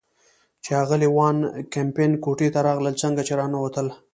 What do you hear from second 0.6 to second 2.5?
چې اغلې وان کمپن کوټې